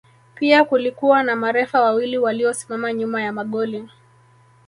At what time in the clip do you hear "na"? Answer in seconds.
1.23-1.35